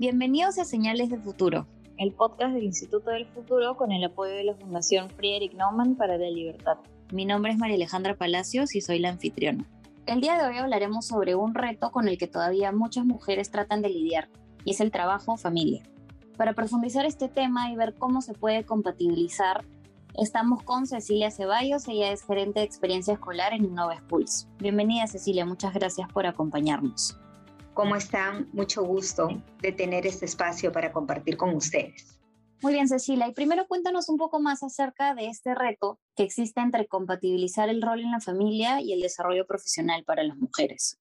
[0.00, 1.66] Bienvenidos a Señales de Futuro,
[1.98, 6.16] el podcast del Instituto del Futuro con el apoyo de la Fundación Friedrich Naumann para
[6.16, 6.78] la Libertad.
[7.12, 9.68] Mi nombre es María Alejandra Palacios y soy la anfitriona.
[10.06, 13.82] El día de hoy hablaremos sobre un reto con el que todavía muchas mujeres tratan
[13.82, 14.30] de lidiar,
[14.64, 15.82] y es el trabajo-familia.
[16.38, 19.66] Para profundizar este tema y ver cómo se puede compatibilizar,
[20.14, 24.48] estamos con Cecilia Ceballos, ella es gerente de experiencia escolar en Innova Schools.
[24.60, 27.20] Bienvenida Cecilia, muchas gracias por acompañarnos.
[27.74, 28.48] ¿Cómo están?
[28.52, 29.28] Mucho gusto
[29.60, 32.18] de tener este espacio para compartir con ustedes.
[32.62, 33.26] Muy bien, Cecilia.
[33.26, 37.80] Y primero cuéntanos un poco más acerca de este reto que existe entre compatibilizar el
[37.80, 40.98] rol en la familia y el desarrollo profesional para las mujeres.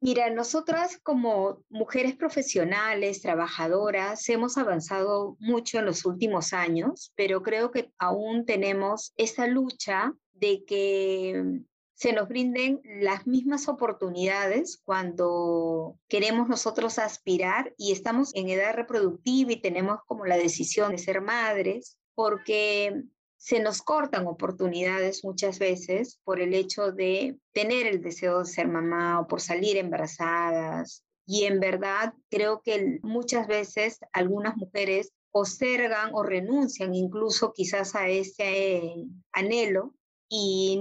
[0.00, 7.70] Mira, nosotras como mujeres profesionales, trabajadoras, hemos avanzado mucho en los últimos años, pero creo
[7.70, 11.60] que aún tenemos esa lucha de que
[12.02, 19.52] se nos brinden las mismas oportunidades cuando queremos nosotros aspirar y estamos en edad reproductiva
[19.52, 23.04] y tenemos como la decisión de ser madres, porque
[23.36, 28.66] se nos cortan oportunidades muchas veces por el hecho de tener el deseo de ser
[28.66, 31.04] mamá o por salir embarazadas.
[31.24, 38.08] Y en verdad creo que muchas veces algunas mujeres postergan o renuncian incluso quizás a
[38.08, 38.92] ese
[39.30, 39.94] anhelo
[40.28, 40.80] y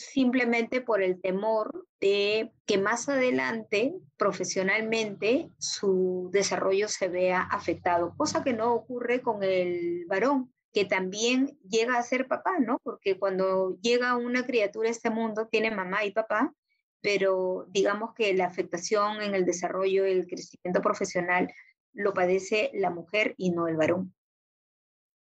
[0.00, 8.42] simplemente por el temor de que más adelante profesionalmente su desarrollo se vea afectado, cosa
[8.44, 12.78] que no ocurre con el varón que también llega a ser papá, ¿no?
[12.82, 16.52] Porque cuando llega una criatura a este mundo tiene mamá y papá,
[17.00, 21.52] pero digamos que la afectación en el desarrollo el crecimiento profesional
[21.92, 24.14] lo padece la mujer y no el varón.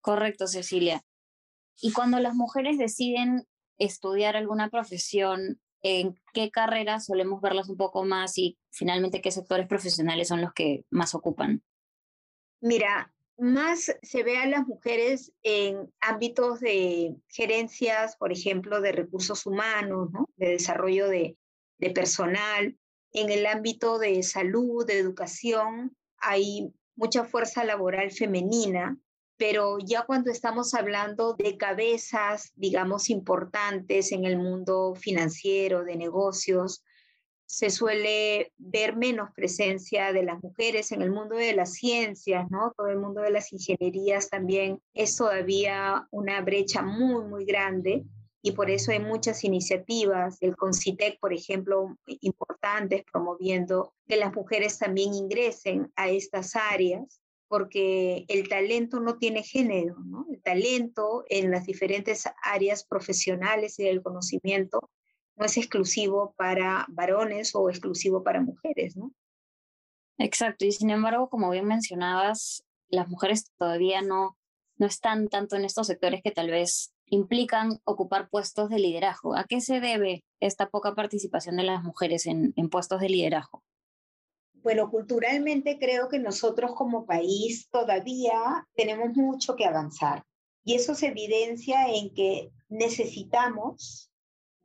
[0.00, 1.02] Correcto, Cecilia.
[1.80, 3.46] Y cuando las mujeres deciden
[3.78, 9.68] estudiar alguna profesión, en qué carreras solemos verlas un poco más y finalmente qué sectores
[9.68, 11.62] profesionales son los que más ocupan?
[12.60, 19.46] Mira, más se ve a las mujeres en ámbitos de gerencias, por ejemplo, de recursos
[19.46, 21.36] humanos, de desarrollo de,
[21.94, 22.76] personal.
[23.12, 28.98] En el ámbito de salud, de educación, hay mucha fuerza laboral femenina
[29.36, 36.82] pero ya cuando estamos hablando de cabezas, digamos, importantes en el mundo financiero, de negocios,
[37.46, 42.72] se suele ver menos presencia de las mujeres en el mundo de las ciencias, ¿no?
[42.76, 48.04] Todo el mundo de las ingenierías también es todavía una brecha muy, muy grande
[48.42, 54.78] y por eso hay muchas iniciativas, el CONCITEC, por ejemplo, importantes promoviendo que las mujeres
[54.78, 60.26] también ingresen a estas áreas porque el talento no tiene género, ¿no?
[60.30, 64.90] El talento en las diferentes áreas profesionales y del conocimiento
[65.36, 69.12] no es exclusivo para varones o exclusivo para mujeres, ¿no?
[70.18, 74.36] Exacto, y sin embargo, como bien mencionabas, las mujeres todavía no,
[74.78, 79.36] no están tanto en estos sectores que tal vez implican ocupar puestos de liderazgo.
[79.36, 83.62] ¿A qué se debe esta poca participación de las mujeres en, en puestos de liderazgo?
[84.66, 90.24] Bueno, culturalmente creo que nosotros como país todavía tenemos mucho que avanzar
[90.64, 94.10] y eso se evidencia en que necesitamos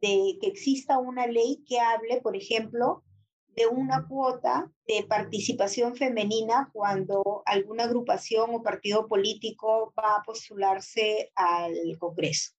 [0.02, 3.04] de que exista una ley que hable, por ejemplo,
[3.50, 11.32] de una cuota de participación femenina cuando alguna agrupación o partido político va a postularse
[11.36, 12.54] al Congreso.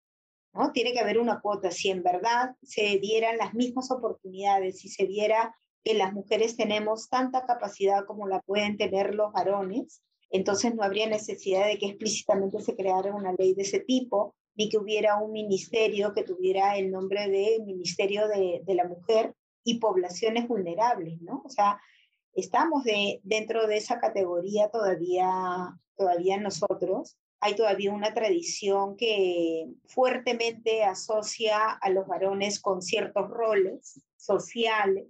[0.55, 0.71] ¿no?
[0.71, 1.73] Tiene que haber una cuota.
[1.73, 7.09] Si en verdad se dieran las mismas oportunidades, si se diera que las mujeres tenemos
[7.09, 12.61] tanta capacidad como la pueden tener los varones, entonces no habría necesidad de que explícitamente
[12.61, 16.91] se creara una ley de ese tipo, ni que hubiera un ministerio que tuviera el
[16.91, 19.35] nombre de Ministerio de, de la Mujer
[19.65, 21.43] y poblaciones vulnerables, ¿no?
[21.45, 21.81] O sea,
[22.35, 25.29] estamos de, dentro de esa categoría todavía,
[25.97, 27.17] todavía nosotros.
[27.41, 35.07] Hay todavía una tradición que fuertemente asocia a los varones con ciertos roles sociales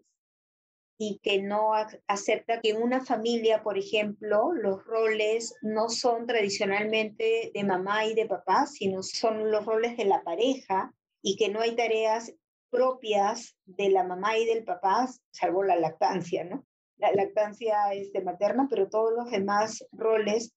[1.05, 1.73] y que no
[2.07, 8.15] acepta que en una familia, por ejemplo, los roles no son tradicionalmente de mamá y
[8.15, 12.33] de papá, sino son los roles de la pareja y que no hay tareas
[12.71, 16.65] propias de la mamá y del papá, salvo la lactancia, ¿no?
[16.99, 20.55] La lactancia es de materna, pero todos los demás roles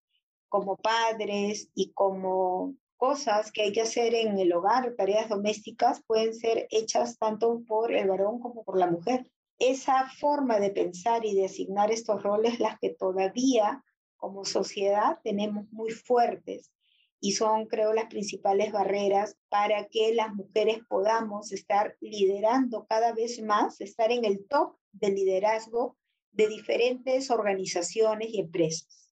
[0.48, 6.36] como padres y como cosas que hay que hacer en el hogar, tareas domésticas, pueden
[6.36, 9.26] ser hechas tanto por el varón como por la mujer
[9.60, 13.84] esa forma de pensar y de asignar estos roles las que todavía
[14.18, 16.72] como sociedad tenemos muy fuertes
[17.20, 23.42] y son, creo, las principales barreras para que las mujeres podamos estar liderando cada vez
[23.42, 25.98] más, estar en el top del liderazgo
[26.32, 29.10] de diferentes organizaciones y empresas.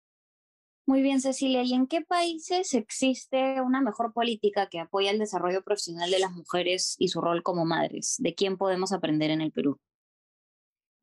[0.85, 1.63] Muy bien, Cecilia.
[1.63, 6.33] ¿Y en qué países existe una mejor política que apoya el desarrollo profesional de las
[6.33, 8.17] mujeres y su rol como madres?
[8.19, 9.79] ¿De quién podemos aprender en el Perú?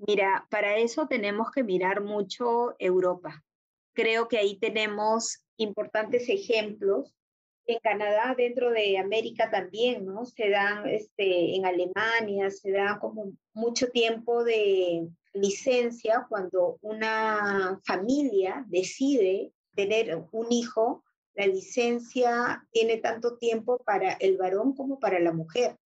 [0.07, 3.45] Mira, para eso tenemos que mirar mucho Europa.
[3.93, 7.15] Creo que ahí tenemos importantes ejemplos.
[7.67, 10.25] En Canadá, dentro de América también, ¿no?
[10.25, 18.65] Se dan, este, en Alemania, se da como mucho tiempo de licencia cuando una familia
[18.69, 21.05] decide tener un hijo,
[21.35, 25.77] la licencia tiene tanto tiempo para el varón como para la mujer.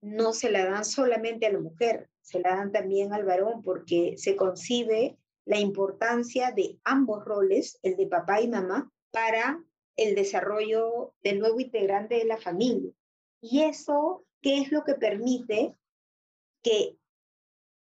[0.00, 4.14] No se la dan solamente a la mujer, se la dan también al varón porque
[4.18, 5.16] se concibe
[5.46, 9.64] la importancia de ambos roles, el de papá y mamá, para
[9.96, 12.92] el desarrollo del nuevo integrante de la familia.
[13.40, 15.74] Y eso, ¿qué es lo que permite
[16.62, 16.98] que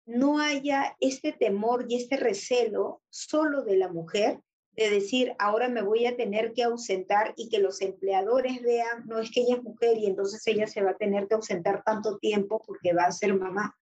[0.06, 4.40] no haya este temor y este recelo solo de la mujer,
[4.72, 9.18] de decir, ahora me voy a tener que ausentar y que los empleadores vean, no
[9.18, 12.18] es que ella es mujer y entonces ella se va a tener que ausentar tanto
[12.18, 13.76] tiempo porque va a ser mamá.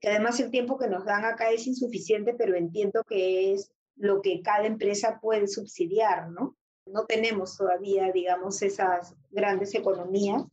[0.00, 4.22] Que además el tiempo que nos dan acá es insuficiente, pero entiendo que es lo
[4.22, 6.56] que cada empresa puede subsidiar, ¿no?
[6.86, 10.44] No tenemos todavía, digamos, esas grandes economías,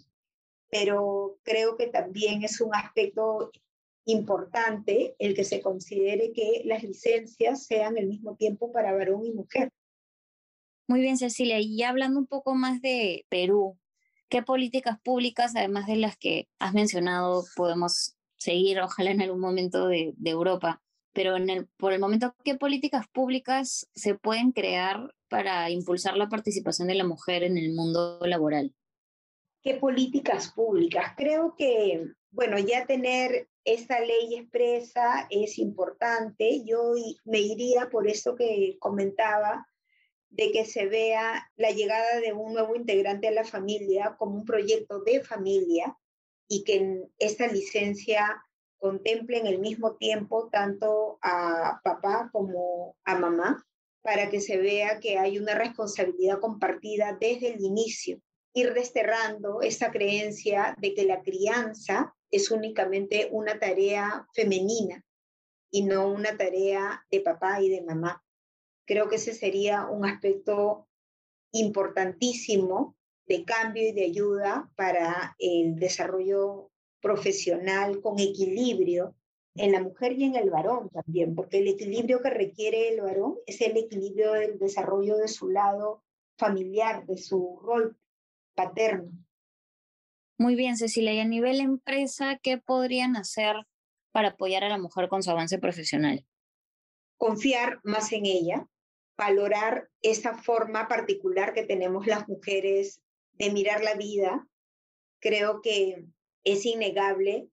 [0.69, 3.51] pero creo que también es un aspecto
[4.05, 9.31] importante el que se considere que las licencias sean el mismo tiempo para varón y
[9.31, 9.71] mujer.
[10.87, 11.59] Muy bien, Cecilia.
[11.59, 13.77] Y hablando un poco más de Perú,
[14.29, 19.87] ¿qué políticas públicas, además de las que has mencionado, podemos seguir, ojalá en algún momento
[19.87, 20.81] de, Europa?
[21.13, 26.29] Pero en el, por el momento, ¿qué políticas públicas se pueden crear para impulsar la
[26.29, 28.73] participación de la mujer en el mundo laboral?
[29.63, 31.13] ¿Qué políticas públicas?
[31.17, 36.63] Creo que, bueno, ya tener esta ley expresa es importante.
[36.63, 36.93] Yo
[37.25, 39.67] me iría por eso que comentaba
[40.29, 44.45] de que se vea la llegada de un nuevo integrante a la familia como un
[44.45, 45.97] proyecto de familia
[46.47, 48.43] y que esta licencia
[48.77, 53.65] contemple en el mismo tiempo tanto a papá como a mamá
[54.01, 58.21] para que se vea que hay una responsabilidad compartida desde el inicio.
[58.53, 65.03] Ir desterrando esa creencia de que la crianza es únicamente una tarea femenina
[65.69, 68.23] y no una tarea de papá y de mamá.
[68.85, 70.87] Creo que ese sería un aspecto
[71.51, 72.96] importantísimo
[73.27, 76.71] de cambio y de ayuda para el desarrollo
[77.01, 79.15] profesional con equilibrio
[79.55, 83.35] en la mujer y en el varón también, porque el equilibrio que requiere el varón
[83.45, 86.03] es el equilibrio del desarrollo de su lado
[86.37, 87.97] familiar, de su rol
[88.55, 89.11] paterno.
[90.37, 91.13] Muy bien, Cecilia.
[91.13, 93.55] Y a nivel empresa, ¿qué podrían hacer
[94.11, 96.23] para apoyar a la mujer con su avance profesional?
[97.17, 98.67] Confiar más en ella,
[99.17, 103.01] valorar esa forma particular que tenemos las mujeres
[103.37, 104.47] de mirar la vida.
[105.19, 106.05] Creo que
[106.43, 107.49] es innegable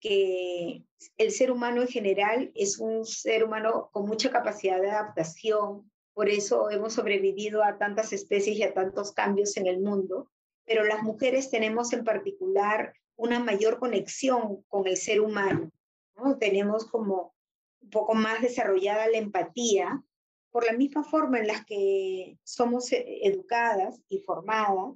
[0.00, 0.84] que
[1.16, 6.28] el ser humano en general es un ser humano con mucha capacidad de adaptación, por
[6.28, 10.30] eso hemos sobrevivido a tantas especies y a tantos cambios en el mundo,
[10.64, 15.70] pero las mujeres tenemos en particular una mayor conexión con el ser humano,
[16.16, 16.38] ¿no?
[16.38, 17.34] Tenemos como
[17.80, 20.02] un poco más desarrollada la empatía
[20.50, 24.94] por la misma forma en la que somos eh, educadas y formadas,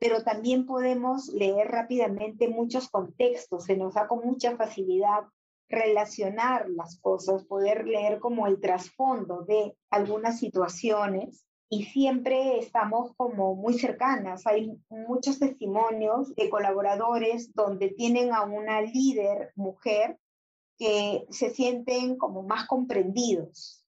[0.00, 5.24] pero también podemos leer rápidamente muchos contextos, se nos da con mucha facilidad
[5.68, 13.54] relacionar las cosas, poder leer como el trasfondo de algunas situaciones y siempre estamos como
[13.54, 14.46] muy cercanas.
[14.46, 20.18] Hay muchos testimonios de colaboradores donde tienen a una líder mujer
[20.78, 23.84] que se sienten como más comprendidos,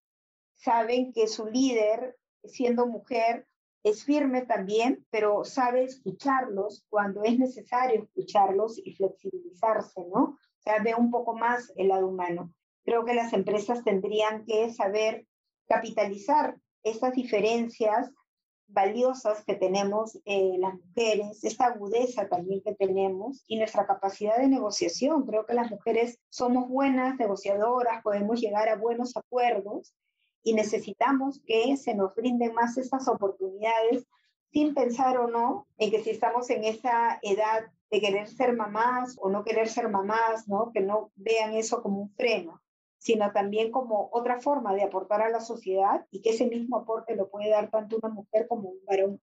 [0.57, 3.47] saben que su líder, siendo mujer,
[3.83, 10.23] es firme también, pero sabe escucharlos cuando es necesario escucharlos y flexibilizarse, ¿no?
[10.23, 12.53] O sea, ve un poco más el lado humano.
[12.85, 15.27] Creo que las empresas tendrían que saber
[15.67, 18.11] capitalizar esas diferencias
[18.69, 24.49] valiosas que tenemos eh, las mujeres, esta agudeza también que tenemos y nuestra capacidad de
[24.49, 25.27] negociación.
[25.27, 29.95] Creo que las mujeres somos buenas negociadoras, podemos llegar a buenos acuerdos
[30.43, 34.07] y necesitamos que se nos brinden más esas oportunidades
[34.53, 39.17] sin pensar o no en que si estamos en esa edad de querer ser mamás
[39.21, 40.71] o no querer ser mamás, ¿no?
[40.73, 42.63] que no vean eso como un freno,
[42.99, 47.17] sino también como otra forma de aportar a la sociedad y que ese mismo aporte
[47.17, 49.21] lo puede dar tanto una mujer como un varón.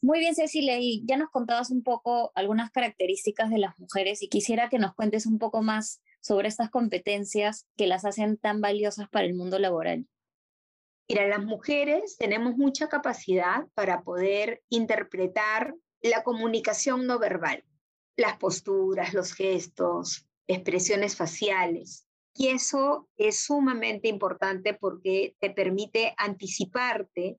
[0.00, 4.28] Muy bien, Cecilia, y ya nos contabas un poco algunas características de las mujeres y
[4.28, 9.08] quisiera que nos cuentes un poco más sobre estas competencias que las hacen tan valiosas
[9.10, 10.06] para el mundo laboral?
[11.08, 17.64] Mira, las mujeres tenemos mucha capacidad para poder interpretar la comunicación no verbal,
[18.16, 22.06] las posturas, los gestos, expresiones faciales.
[22.34, 27.38] Y eso es sumamente importante porque te permite anticiparte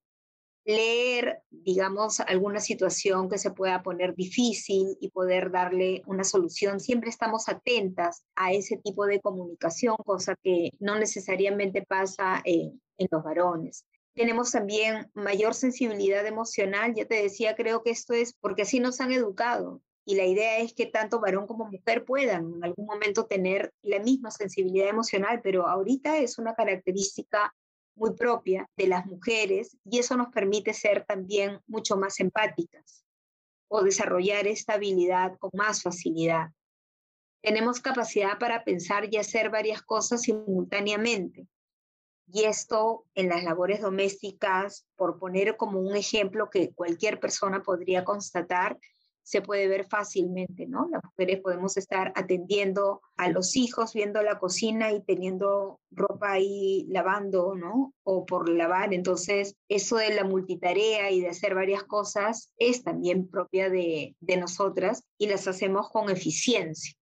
[0.66, 6.80] leer, digamos, alguna situación que se pueda poner difícil y poder darle una solución.
[6.80, 13.24] Siempre estamos atentas a ese tipo de comunicación, cosa que no necesariamente pasa en, los
[13.24, 13.86] varones.
[14.14, 16.94] Tenemos también mayor sensibilidad emocional.
[16.96, 19.82] Ya te decía, creo que esto es porque así nos han educado.
[20.06, 24.00] Y la idea es que tanto varón como mujer puedan en algún momento tener la
[24.00, 27.54] misma sensibilidad emocional, pero ahorita es una característica
[27.96, 33.06] muy propia de las mujeres y eso nos permite ser también mucho más empáticas
[33.68, 36.50] o desarrollar esta habilidad con más facilidad.
[37.42, 41.48] Tenemos capacidad para pensar y hacer varias cosas simultáneamente.
[42.32, 48.06] Y esto en las labores domésticas, por poner como un ejemplo que cualquier persona podría
[48.06, 48.80] constatar,
[49.24, 50.88] se puede ver fácilmente, ¿no?
[50.92, 56.86] Las mujeres podemos estar atendiendo a los hijos, viendo la cocina y teniendo ropa ahí
[56.90, 57.94] lavando, ¿no?
[58.04, 58.94] O por lavar.
[58.94, 64.38] Entonces, eso de la multitarea y de hacer varias cosas es también propia de, de
[64.38, 66.94] nosotras y las hacemos con eficiencia.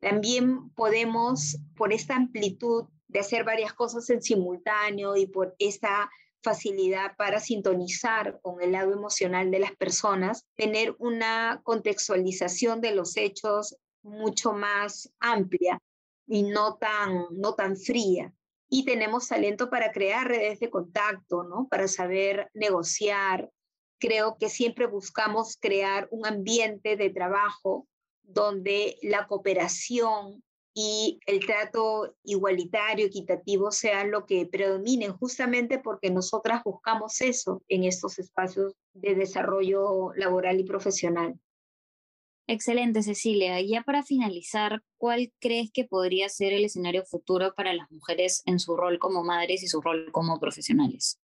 [0.00, 6.10] También podemos, por esta amplitud de hacer varias cosas en simultáneo y por esta
[6.42, 13.16] facilidad para sintonizar con el lado emocional de las personas, tener una contextualización de los
[13.16, 15.80] hechos mucho más amplia
[16.26, 18.32] y no tan, no tan fría.
[18.68, 21.66] Y tenemos talento para crear redes de contacto, ¿no?
[21.68, 23.50] Para saber negociar.
[23.98, 27.88] Creo que siempre buscamos crear un ambiente de trabajo
[28.22, 30.42] donde la cooperación
[30.82, 37.84] y el trato igualitario, equitativo, sean lo que predominen, justamente porque nosotras buscamos eso en
[37.84, 41.38] estos espacios de desarrollo laboral y profesional.
[42.46, 43.60] Excelente, Cecilia.
[43.60, 48.58] Ya para finalizar, ¿cuál crees que podría ser el escenario futuro para las mujeres en
[48.58, 51.20] su rol como madres y su rol como profesionales?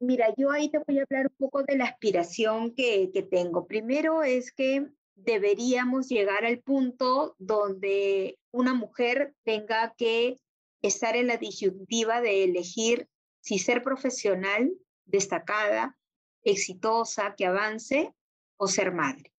[0.00, 3.66] Mira, yo ahí te voy a hablar un poco de la aspiración que, que tengo.
[3.66, 10.38] Primero es que deberíamos llegar al punto donde una mujer tenga que
[10.82, 13.08] estar en la disyuntiva de elegir
[13.40, 14.72] si ser profesional,
[15.04, 15.98] destacada,
[16.42, 18.12] exitosa, que avance
[18.56, 19.32] o ser madre.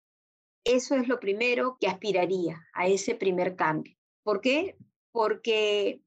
[0.64, 3.96] Eso es lo primero que aspiraría a ese primer cambio.
[4.24, 4.76] ¿Por qué?
[5.12, 6.02] Porque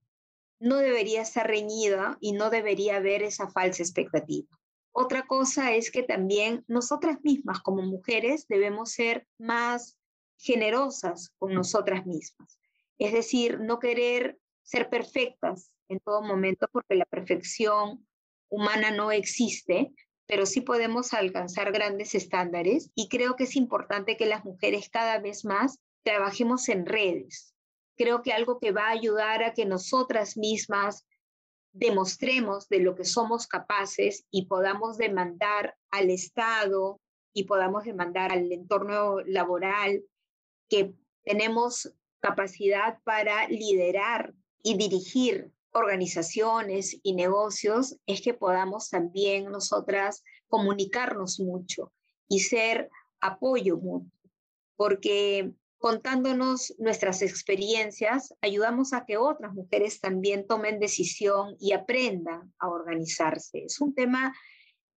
[0.58, 4.59] no debería estar reñida y no debería haber esa falsa expectativa.
[4.92, 9.96] Otra cosa es que también nosotras mismas como mujeres debemos ser más
[10.36, 12.58] generosas con nosotras mismas.
[12.98, 18.06] Es decir, no querer ser perfectas en todo momento porque la perfección
[18.48, 19.92] humana no existe,
[20.26, 25.18] pero sí podemos alcanzar grandes estándares y creo que es importante que las mujeres cada
[25.18, 27.54] vez más trabajemos en redes.
[27.96, 31.06] Creo que algo que va a ayudar a que nosotras mismas
[31.72, 37.00] demostremos de lo que somos capaces y podamos demandar al Estado
[37.32, 40.02] y podamos demandar al entorno laboral
[40.68, 50.24] que tenemos capacidad para liderar y dirigir organizaciones y negocios, es que podamos también nosotras
[50.48, 51.92] comunicarnos mucho
[52.28, 54.10] y ser apoyo mutuo,
[54.76, 62.68] porque contándonos nuestras experiencias, ayudamos a que otras mujeres también tomen decisión y aprendan a
[62.68, 63.64] organizarse.
[63.64, 64.34] Es un tema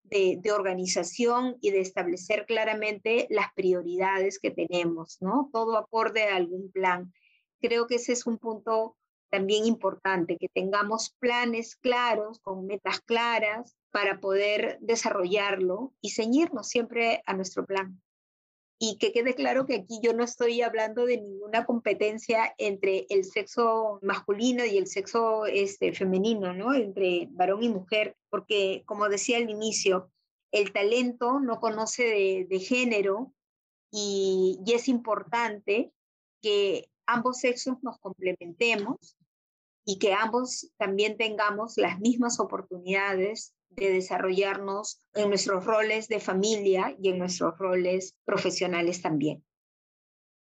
[0.04, 5.50] de, organización y de establecer claramente las prioridades que tenemos, ¿no?
[5.54, 7.14] Todo acorde a algún plan.
[7.62, 8.98] Creo que ese es un punto
[9.30, 17.24] también importante, que tengamos planes claros, con metas claras, para poder desarrollarlo y ceñirnos siempre
[17.26, 18.03] a nuestro plan
[18.80, 23.24] y que quede claro que aquí yo no estoy hablando de ninguna competencia entre el
[23.24, 26.74] sexo masculino y el sexo este, femenino, ¿no?
[26.74, 30.12] Entre varón y mujer, porque como decía al inicio,
[30.52, 33.34] el talento no conoce de, género
[33.92, 35.92] y, y es importante
[36.42, 39.18] que ambos sexos nos complementemos
[39.86, 46.96] y que ambos también tengamos las mismas oportunidades de desarrollarnos en nuestros roles de familia
[47.02, 49.44] y en nuestros roles profesionales también.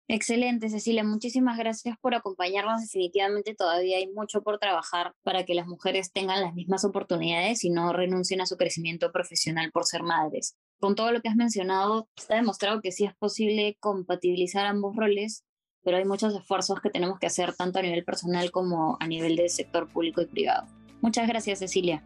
[0.07, 1.05] Excelente, Cecilia.
[1.05, 2.81] Muchísimas gracias por acompañarnos.
[2.81, 7.69] Definitivamente todavía hay mucho por trabajar para que las mujeres tengan las mismas oportunidades y
[7.69, 10.57] no renuncien a su crecimiento profesional por ser madres.
[10.81, 15.45] Con todo lo que has mencionado, está demostrado que sí es posible compatibilizar ambos roles
[15.83, 19.35] pero hay muchos esfuerzos que tenemos que hacer tanto a nivel personal como a nivel
[19.35, 20.67] del sector público y privado.
[21.01, 22.03] Muchas gracias, Cecilia.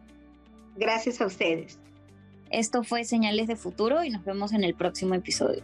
[0.76, 1.78] Gracias a ustedes.
[2.50, 5.62] Esto fue Señales de Futuro y nos vemos en el próximo episodio.